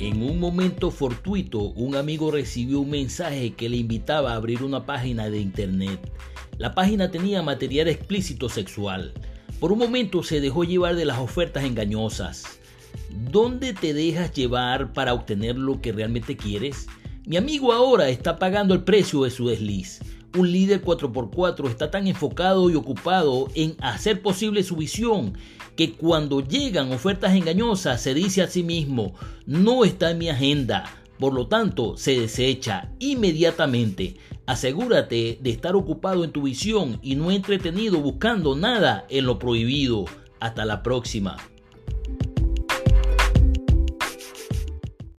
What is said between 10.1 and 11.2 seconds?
se dejó llevar de las